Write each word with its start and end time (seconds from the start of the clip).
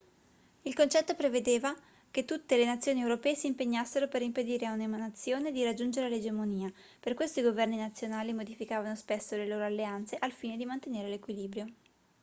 il 0.63 0.73
concetto 0.73 1.13
prevedeva 1.13 1.71
che 2.09 2.25
tutte 2.25 2.57
le 2.57 2.65
nazioni 2.65 3.01
europee 3.01 3.35
si 3.35 3.45
impegnassero 3.45 4.07
per 4.07 4.23
impedire 4.23 4.65
a 4.65 4.73
una 4.73 4.87
nazione 4.97 5.51
di 5.51 5.63
raggiungere 5.63 6.09
l'egemonia 6.09 6.73
per 6.99 7.13
questo 7.13 7.39
i 7.39 7.43
governi 7.43 7.77
nazionali 7.77 8.33
modificavano 8.33 8.95
spesso 8.95 9.35
le 9.35 9.45
loro 9.47 9.63
alleanze 9.65 10.15
al 10.17 10.31
fine 10.31 10.57
di 10.57 10.65
mantenere 10.65 11.07
l'equilibrio 11.07 11.67